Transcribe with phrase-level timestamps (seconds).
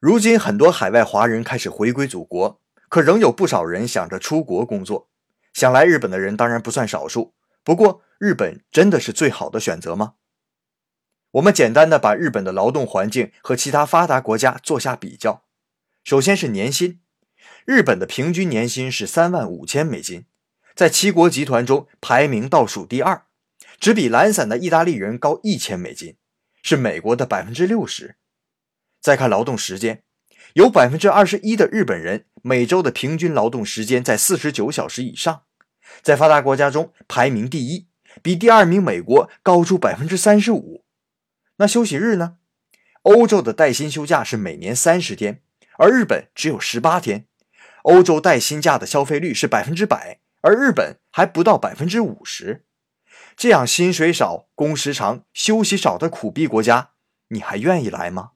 [0.00, 5.10] 如今很多海外华人开始回归祖国，可仍有不少人想着出国工作。
[5.52, 7.34] 想来日本的人当然不算少数。
[7.62, 10.14] 不过，日本真的是最好的选择吗？
[11.32, 15.44] 我们简单的把日本的劳动环境和其他发达国家做下比较。
[16.02, 17.00] 首先是年薪，
[17.66, 20.24] 日本的平均年薪是三万五千美金，
[20.74, 23.26] 在七国集团中排名倒数第二，
[23.78, 26.16] 只比懒散的意大利人高一千美金，
[26.62, 28.16] 是美国的百分之六十。
[29.00, 30.02] 再看劳动时间，
[30.54, 35.42] 有百分之二十一的日本人每周的平均劳动时间在四十九小时以上，
[36.02, 37.88] 在发达国家中排名第一，
[38.22, 40.84] 比第二名美国高出百分之三十五。
[41.56, 42.36] 那休息日呢？
[43.02, 45.42] 欧洲的带薪休假是每年三十天，
[45.78, 47.26] 而日本只有十八天。
[47.84, 52.66] 欧洲带薪假的消费率是百分之百，而日本还不到百分之五十。
[53.34, 56.90] 这样薪水少、工时长、休息少的苦逼国家，
[57.28, 58.32] 你还愿意来吗？